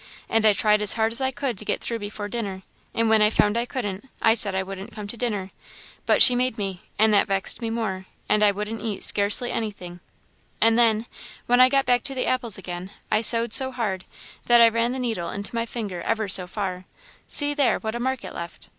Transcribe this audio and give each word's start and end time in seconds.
And 0.27 0.47
I 0.47 0.53
tried 0.53 0.81
as 0.81 0.93
hard 0.93 1.11
as 1.11 1.21
I 1.21 1.29
could 1.29 1.59
to 1.59 1.63
get 1.65 1.79
through 1.79 1.99
before 1.99 2.27
dinner, 2.27 2.63
and 2.91 3.07
when 3.07 3.21
I 3.21 3.29
found 3.29 3.55
I 3.55 3.65
couldn't, 3.67 4.09
I 4.19 4.33
said 4.33 4.55
I 4.55 4.63
wouldn't 4.63 4.91
come 4.91 5.07
to 5.07 5.15
dinner; 5.15 5.51
but 6.07 6.23
she 6.23 6.33
made 6.33 6.57
me, 6.57 6.81
and 6.97 7.13
that 7.13 7.27
vexed 7.27 7.61
me 7.61 7.69
more, 7.69 8.07
and 8.27 8.41
I 8.43 8.49
wouldn't 8.49 8.81
eat 8.81 9.03
scarcely 9.03 9.51
anything, 9.51 9.99
and 10.59 10.75
then, 10.75 11.05
when 11.45 11.59
I 11.59 11.69
got 11.69 11.85
back 11.85 12.01
to 12.05 12.15
the 12.15 12.25
apples 12.25 12.57
again, 12.57 12.89
I 13.11 13.21
sewed 13.21 13.53
so 13.53 13.71
hard, 13.71 14.05
that 14.47 14.59
I 14.59 14.69
ran 14.69 14.91
the 14.91 14.97
needle 14.97 15.29
into 15.29 15.53
my 15.53 15.67
finger 15.67 16.01
ever 16.01 16.27
so 16.27 16.47
far 16.47 16.85
see 17.27 17.53
there, 17.53 17.77
what 17.77 17.93
a 17.93 17.99
mark 17.99 18.23
it 18.23 18.33
left! 18.33 18.69